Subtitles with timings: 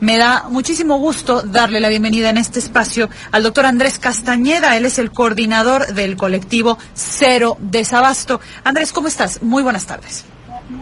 [0.00, 4.74] Me da muchísimo gusto darle la bienvenida en este espacio al doctor Andrés Castañeda.
[4.78, 8.40] Él es el coordinador del colectivo Cero Desabasto.
[8.64, 9.42] Andrés, ¿cómo estás?
[9.42, 10.24] Muy buenas tardes.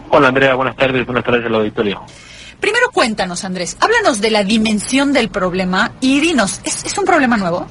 [0.09, 2.01] Hola Andrea, buenas tardes, buenas tardes al auditorio.
[2.61, 7.67] Primero cuéntanos, Andrés, háblanos de la dimensión del problema y dinos, ¿es, un problema nuevo?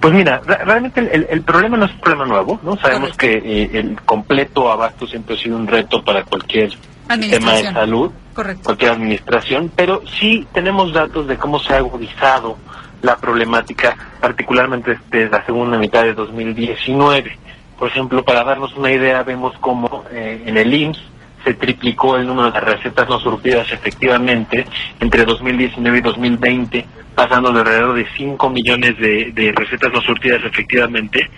[0.00, 2.76] Pues mira, realmente el, problema no es un problema nuevo, ¿no?
[2.76, 6.72] Sabemos que eh, el completo abasto siempre ha sido un reto para cualquier
[7.08, 12.58] tema de salud cualquier administración, pero sí tenemos datos de cómo se ha agudizado
[13.02, 17.38] la problemática, particularmente desde la segunda mitad de 2019.
[17.78, 22.26] Por ejemplo, para darnos una idea, vemos cómo eh, en el IMSS se triplicó el
[22.26, 24.66] número de recetas no surtidas efectivamente
[24.98, 31.28] entre 2019 y 2020, pasando de alrededor de 5 millones de, recetas no surtidas efectivamente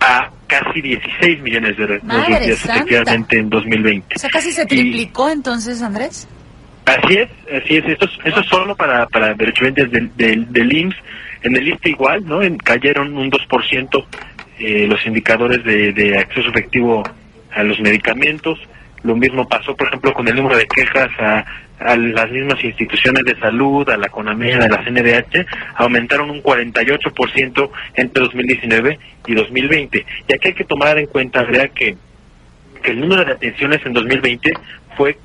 [0.00, 4.14] a casi 16 millones de recetas no surtidas efectivamente en 2020.
[4.16, 6.28] O sea, casi se triplicó entonces, Andrés.
[6.86, 7.30] Así es,
[7.62, 7.84] así es.
[7.86, 10.96] Esto, es solo para, para derechohabientes del, del, del, IMSS.
[11.42, 12.42] En el ISTE igual, ¿no?
[12.42, 14.04] En, cayeron un 2%
[14.58, 17.02] eh, los indicadores de, de acceso efectivo
[17.52, 18.58] a los medicamentos.
[19.02, 21.44] Lo mismo pasó, por ejemplo, con el número de quejas a,
[21.80, 27.70] a las mismas instituciones de salud, a la CONAMED, a la CNDH, aumentaron un 48%
[27.94, 30.06] entre 2019 y 2020.
[30.28, 31.96] Y aquí hay que tomar en cuenta, Andrea, que,
[32.82, 34.52] que el número de atenciones en 2020
[34.96, 35.16] fue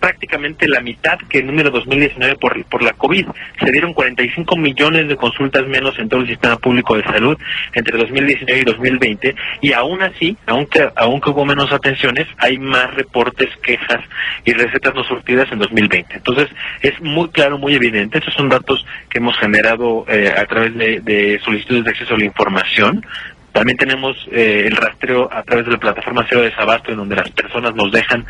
[0.00, 3.26] prácticamente la mitad que el número 2019 por, por la COVID.
[3.58, 7.38] Se dieron 45 millones de consultas menos en todo el sistema público de salud
[7.74, 13.48] entre 2019 y 2020 y aún así, aunque, aunque hubo menos atenciones, hay más reportes,
[13.62, 14.00] quejas
[14.44, 16.14] y recetas no surtidas en 2020.
[16.16, 16.48] Entonces,
[16.80, 18.18] es muy claro, muy evidente.
[18.18, 22.18] Estos son datos que hemos generado eh, a través de, de solicitudes de acceso a
[22.18, 23.04] la información
[23.52, 27.30] también tenemos eh, el rastreo a través de la plataforma Cero Desabasto, en donde las
[27.30, 28.24] personas nos dejan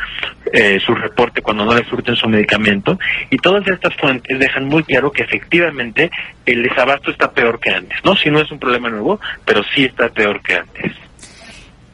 [0.52, 2.98] eh, su reporte cuando no les surten su medicamento.
[3.30, 6.10] Y todas estas fuentes dejan muy claro que efectivamente
[6.46, 7.98] el desabasto está peor que antes.
[8.04, 11.01] No, si no es un problema nuevo, pero sí está peor que antes.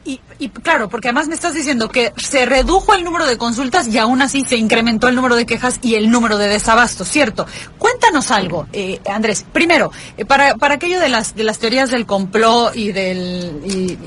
[0.05, 3.97] Y, claro, porque además me estás diciendo que se redujo el número de consultas y
[3.97, 7.45] aún así se incrementó el número de quejas y el número de desabastos, ¿cierto?
[7.77, 9.45] Cuéntanos algo, eh, Andrés.
[9.51, 13.97] Primero, eh, para, para aquello de las, de las teorías del complot y, del,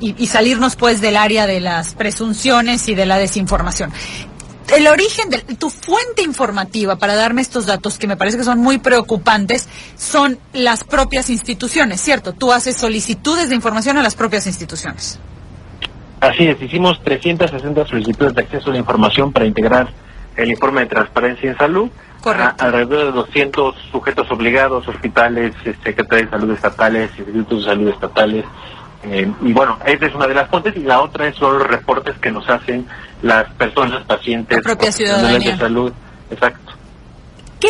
[0.00, 3.92] y, salirnos pues del área de las presunciones y de la desinformación
[4.74, 8.58] el origen de tu fuente informativa para darme estos datos que me parece que son
[8.58, 9.68] muy preocupantes
[9.98, 12.32] son las propias instituciones, ¿cierto?
[12.32, 15.18] Tú haces solicitudes de información a las propias instituciones.
[16.22, 19.88] Así es, hicimos 360 solicitudes de acceso a la información para integrar
[20.36, 21.90] el informe de transparencia en salud.
[22.20, 22.64] Correcto.
[22.64, 28.44] alrededor de 200 sujetos obligados, hospitales, secretarios de salud estatales, institutos de salud estatales.
[29.02, 32.16] Eh, y bueno, esa es una de las fuentes y la otra son los reportes
[32.18, 32.86] que nos hacen
[33.22, 35.50] las personas, pacientes, la propia ciudadanía.
[35.50, 35.92] de salud.
[36.30, 36.71] Exacto.
[37.62, 37.68] ¿Qué,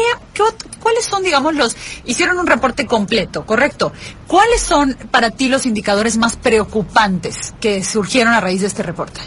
[0.82, 1.76] cuáles son, digamos, los...
[2.06, 3.92] Hicieron un reporte completo, ¿correcto?
[4.26, 9.20] ¿Cuáles son para ti los indicadores más preocupantes que surgieron a raíz de este reporte?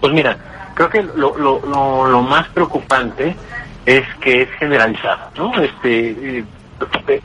[0.00, 0.38] Pues mira,
[0.74, 1.60] creo que lo, lo,
[2.06, 3.36] lo, más preocupante
[3.84, 5.62] es que es generalizado, ¿no?
[5.62, 6.44] Este, eh,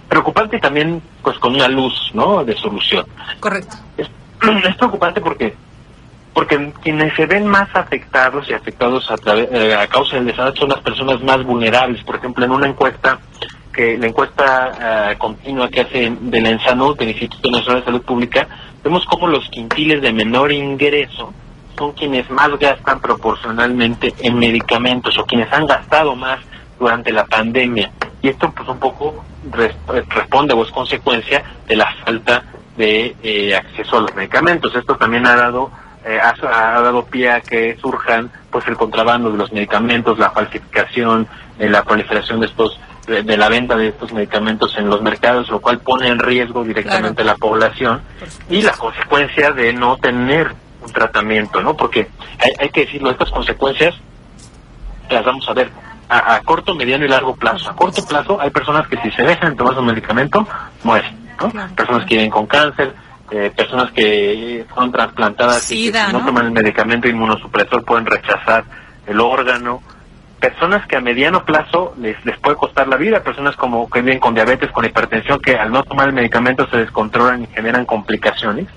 [0.10, 2.44] preocupante también pues con una luz, ¿no?
[2.44, 3.06] De solución.
[3.40, 3.78] Correcto.
[3.96, 4.10] Es,
[4.68, 5.56] es preocupante porque
[6.34, 10.70] porque quienes se ven más afectados y afectados a, eh, a causa del desastre son
[10.70, 12.04] las personas más vulnerables.
[12.04, 13.20] Por ejemplo, en una encuesta
[13.72, 18.02] que la encuesta eh, continua que hace de la ENSANUD, del Instituto Nacional de Salud
[18.02, 18.48] Pública,
[18.84, 21.34] vemos cómo los quintiles de menor ingreso
[21.78, 26.40] son quienes más gastan proporcionalmente en medicamentos o quienes han gastado más
[26.80, 27.92] durante la pandemia.
[28.22, 29.24] Y esto pues un poco
[30.10, 32.44] responde o es consecuencia de la falta
[32.78, 34.76] de eh, acceso a los medicamentos.
[34.76, 35.72] Esto también ha dado
[36.06, 36.34] eh, ha,
[36.82, 41.28] dado pie a que surjan pues el contrabando de los medicamentos, la falsificación,
[41.60, 45.60] eh, la proliferación de estos de, la venta de estos medicamentos en los mercados, lo
[45.60, 48.02] cual pone en riesgo directamente a la población
[48.50, 51.76] y la consecuencia de no tener un tratamiento, ¿no?
[51.76, 52.08] Porque
[52.40, 53.96] hay, hay que decirlo, estas consecuencias
[55.10, 55.70] las vamos a ver
[56.12, 57.70] a, corto, mediano y largo plazo.
[57.70, 60.46] A corto plazo hay personas que si se dejan de tomar su medicamento,
[60.84, 61.50] mueren, ¿no?
[61.74, 62.94] Personas que viven con cáncer,
[63.32, 68.66] eh, personas que son trasplantadas y que no toman el medicamento inmunosupresor pueden rechazar
[69.08, 69.82] el órgano,
[70.42, 74.20] personas que a mediano plazo les, les puede costar la vida, personas como que viven
[74.20, 78.68] con diabetes, con hipertensión, que al no tomar el medicamento se descontrolan y generan complicaciones.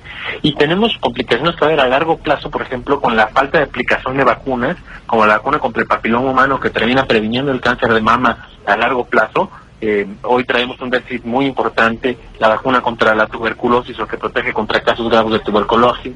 [0.42, 4.24] Y tenemos complicaciones todavía a largo plazo, por ejemplo, con la falta de aplicación de
[4.24, 8.46] vacunas, como la vacuna contra el papiloma humano que termina previniendo el cáncer de mama
[8.66, 9.50] a largo plazo,
[9.86, 14.52] eh, hoy traemos un déficit muy importante, la vacuna contra la tuberculosis o que protege
[14.52, 16.14] contra casos graves de tuberculosis,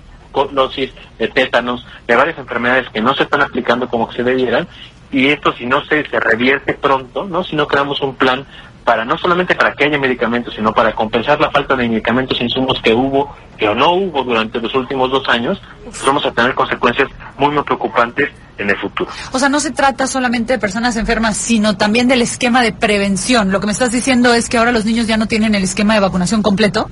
[1.18, 4.66] de tétanos, de varias enfermedades que no se están aplicando como se debieran
[5.10, 7.42] y esto si no se, se revierte pronto, ¿no?
[7.44, 8.46] Si no creamos un plan
[8.88, 12.44] para no solamente para que haya medicamentos, sino para compensar la falta de medicamentos e
[12.44, 15.60] insumos que hubo, que o no hubo durante los últimos dos años,
[16.06, 19.11] vamos a tener consecuencias muy, muy preocupantes en el futuro.
[19.32, 23.50] O sea, no se trata solamente de personas enfermas, sino también del esquema de prevención.
[23.50, 25.94] Lo que me estás diciendo es que ahora los niños ya no tienen el esquema
[25.94, 26.90] de vacunación completo.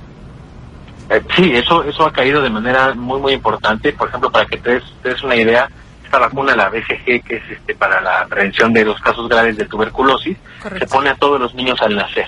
[1.09, 3.93] Eh, sí, eso eso ha caído de manera muy, muy importante.
[3.93, 5.69] Por ejemplo, para que te des, te des una idea,
[6.03, 9.65] esta vacuna, la BCG, que es este, para la prevención de los casos graves de
[9.65, 10.37] tuberculosis,
[10.79, 12.27] se pone a todos los niños al nacer.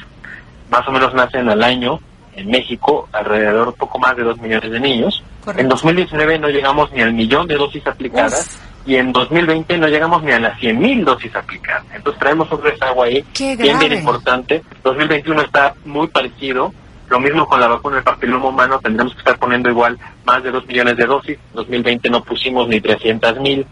[0.70, 2.00] Más o menos nacen al año
[2.40, 5.24] en México alrededor poco más de dos millones de niños.
[5.58, 8.60] En 2019 no llegamos ni al millón de dosis aplicadas.
[8.86, 11.84] Y en 2020 no llegamos ni a las 100.000 dosis aplicadas.
[11.94, 14.64] Entonces traemos un rezago ahí bien, bien importante.
[14.84, 16.74] 2021 está muy parecido.
[17.10, 20.52] Lo mismo con la vacuna del papiloma humano, tendremos que estar poniendo igual más de
[20.52, 21.38] 2 millones de dosis.
[21.54, 23.66] 2020 no pusimos ni 300 mil.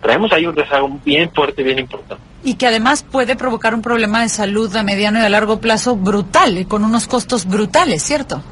[0.00, 2.22] Traemos ahí un rezago bien fuerte, bien importante.
[2.42, 5.96] Y que además puede provocar un problema de salud a mediano y a largo plazo
[5.96, 8.42] brutal, con unos costos brutales, ¿cierto?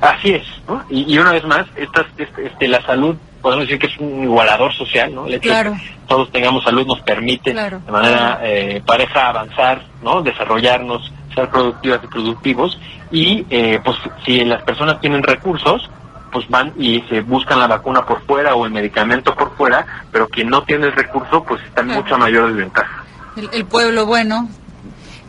[0.00, 0.84] Así es, ¿no?
[0.88, 4.72] Y, una vez más, esta, este, este, la salud, podemos decir que es un igualador
[4.74, 5.26] social, ¿no?
[5.26, 5.72] El claro.
[5.72, 10.22] que todos tengamos salud nos permite de manera eh, pareja avanzar, ¿no?
[10.22, 12.78] Desarrollarnos, ser productivas y productivos
[13.10, 15.88] y eh, pues si las personas tienen recursos
[16.30, 20.28] pues van y se buscan la vacuna por fuera o el medicamento por fuera pero
[20.28, 23.04] quien no tiene el recurso pues está en mucha mayor desventaja.
[23.52, 24.48] El pueblo bueno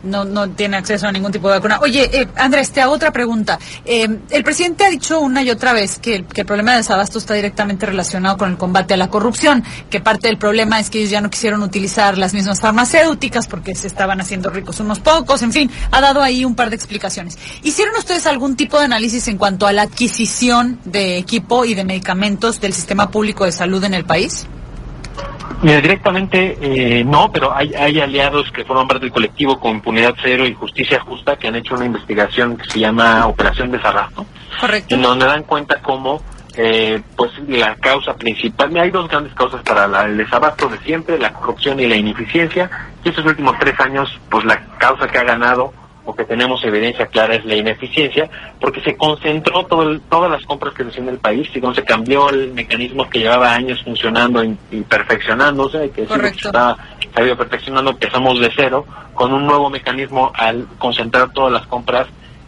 [0.02, 1.78] no, no tiene acceso a ningún tipo de vacuna.
[1.80, 3.58] Oye, eh, Andrés, te hago otra pregunta.
[3.84, 7.34] Eh, el presidente ha dicho una y otra vez que, el problema de desabasto está
[7.34, 11.10] directamente relacionado con el combate a la corrupción, que parte del problema es que ellos
[11.10, 15.52] ya no quisieron utilizar las mismas farmacéuticas porque se estaban haciendo ricos unos pocos, en
[15.52, 17.38] fin, ha dado ahí un par de explicaciones.
[17.62, 21.84] ¿Hicieron ustedes algún tipo de análisis en cuanto a la adquisición de equipo y de
[21.84, 24.46] medicamentos del sistema público de salud en el país?
[25.60, 30.14] Mira, directamente eh, no, pero hay, hay aliados que forman parte del colectivo con Impunidad
[30.22, 34.24] Cero y Justicia Justa que han hecho una investigación que se llama Operación Desarrastro.
[34.60, 34.94] Correcto.
[34.94, 36.22] En donde dan cuenta cómo
[36.56, 41.32] eh, pues la causa principal, hay dos grandes causas para el desabasto de siempre, la
[41.32, 42.68] corrupción y la ineficiencia,
[43.04, 45.72] y estos últimos tres años, pues la causa que ha ganado
[46.08, 50.72] o que tenemos evidencia clara es la ineficiencia, porque se concentró todo todas las compras
[50.72, 54.80] que se en el país, y se cambió el mecanismo que llevaba años funcionando y,
[54.88, 60.32] perfeccionándose, que se está, se ha ido perfeccionando, empezamos de cero, con un nuevo mecanismo
[60.34, 62.06] al concentrar todas las compras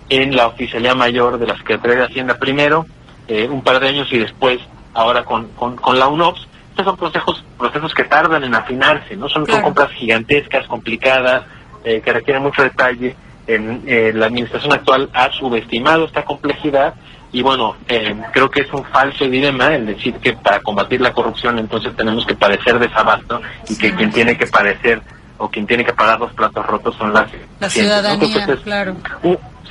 [0.09, 2.87] en la oficialía mayor de la Secretaría de Hacienda primero,
[3.29, 4.59] eh, un par de años y después
[4.95, 6.49] ahora con, con, con la UNOPS.
[6.71, 11.45] Estos son procesos, procesos que tardan en afinarse, no son, compras gigantescas, complicadas,
[11.85, 13.15] eh, que requieren mucho detalle
[13.47, 16.95] en, eh, la administración actual ha subestimado esta complejidad
[17.33, 21.13] y bueno, eh, creo que es un falso dilema el decir que para combatir la
[21.13, 25.01] corrupción entonces tenemos que padecer desabasto y que quien tiene que padecer
[25.39, 28.97] o quien tiene que pagar los platos rotos son las la ciudadanía, claro.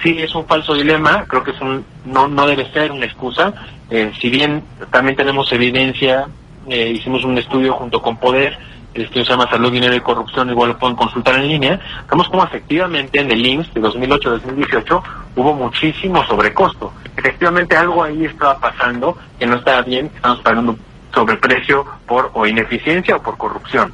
[0.01, 3.54] sí, es un falso dilema, creo que es un, no, no debe ser una excusa,
[3.89, 6.27] eh, si bien también tenemos evidencia,
[6.68, 8.57] hicimos un estudio junto con Poder,
[8.94, 12.44] estudio se llama Salud, Dinero y Corrupción, igual lo pueden consultar en línea, vemos como
[12.44, 15.01] efectivamente en el IMSS de 2008-2018
[15.36, 16.94] hubo muchísimo sobrecosto.
[17.15, 20.75] Efectivamente algo ahí estaba pasando que no estaba bien, que estamos pagando
[21.13, 23.94] sobreprecio por o ineficiencia o por corrupción.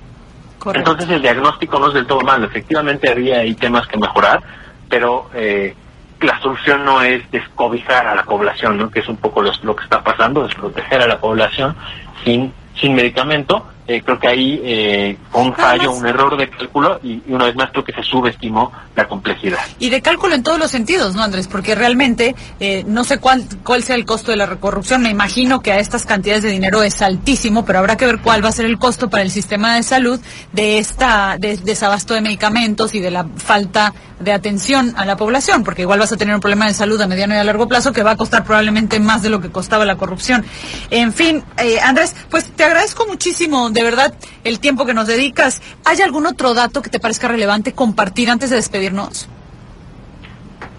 [0.73, 4.41] Entonces el diagnóstico no es del todo malo, efectivamente había ahí temas que mejorar,
[4.89, 5.75] pero eh,
[6.21, 8.89] la solución no es descobijar a la población, ¿no?
[8.89, 11.75] que es un poco lo, lo que está pasando, es proteger a la población
[12.23, 17.21] sin, sin medicamento eh, creo que ahí eh, un fallo, un error de cálculo y,
[17.27, 19.59] una vez más creo que se subestimó la complejidad.
[19.77, 21.47] Y de cálculo en todos los sentidos, ¿no, Andrés?
[21.47, 25.03] Porque realmente eh, no sé cuál, cuál sea el costo de la corrupción.
[25.03, 28.43] Me imagino que a estas cantidades de dinero es altísimo, pero habrá que ver cuál
[28.43, 30.19] va a ser el costo para el sistema de salud
[30.51, 35.63] de esta de, desabasto de medicamentos y de la falta de atención a la población,
[35.63, 37.91] porque igual vas a tener un problema de salud a mediano y a largo plazo
[37.91, 40.45] que va a costar probablemente más de lo que costaba la corrupción.
[40.89, 41.43] En fin,
[41.83, 44.13] Andrés, pues te agradezco muchísimo de verdad
[44.43, 45.61] el tiempo que nos dedicas.
[45.83, 49.27] ¿Hay algún otro dato que te parezca relevante compartir antes de despedirnos?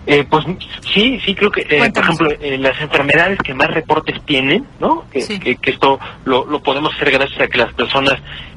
[0.06, 0.44] Eh, pues
[0.94, 5.04] sí, sí creo que, eh, por ejemplo, eh, las enfermedades que más reportes tienen, ¿no?
[5.10, 8.14] Que, que, esto lo, lo, podemos hacer gracias a que las personas,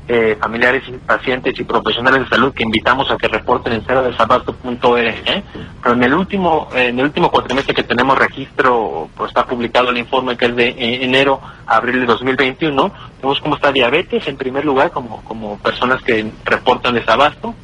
[0.08, 5.44] eh, familiares, pacientes y profesionales de salud que invitamos a que reporten en cerodesabasto.org, ¿eh?
[5.82, 9.98] pero en el último en el último cuatrimestre que tenemos registro, pues está publicado el
[9.98, 12.92] informe que es de enero a abril de 2021,
[13.22, 17.56] vemos cómo está diabetes en primer lugar como, como personas que reportan desabasto,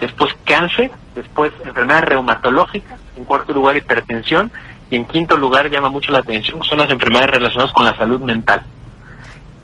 [0.00, 4.50] después cáncer, después enfermedades reumatológicas, en cuarto lugar hipertensión
[4.90, 8.20] y en quinto lugar llama mucho la atención son las enfermedades relacionadas con la salud
[8.20, 8.62] mental.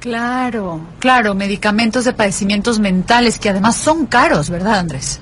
[0.01, 5.21] Claro, claro, medicamentos de padecimientos mentales que además son caros, ¿verdad, Andrés?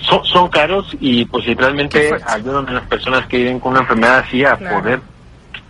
[0.00, 4.18] Son, son caros y pues literalmente ayudan a las personas que viven con una enfermedad
[4.18, 5.00] así a poder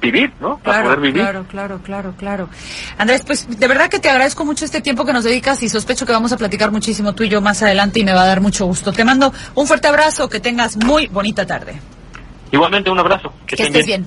[0.01, 0.59] vivir, ¿no?
[0.59, 1.23] Claro, poder vivir.
[1.23, 2.49] Claro, claro, claro, claro.
[2.97, 6.07] Andrés, pues de verdad que te agradezco mucho este tiempo que nos dedicas y sospecho
[6.07, 8.41] que vamos a platicar muchísimo tú y yo más adelante y me va a dar
[8.41, 8.93] mucho gusto.
[8.93, 11.81] Te mando un fuerte abrazo, que tengas muy bonita tarde.
[12.51, 13.33] Igualmente un abrazo.
[13.47, 13.97] Que, estés bien.